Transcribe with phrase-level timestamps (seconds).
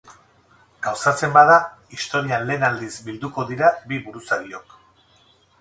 [0.85, 1.57] Gauzatzen bada,
[1.97, 4.79] historian lehen aldiz bilduko dira bi buruzagiok.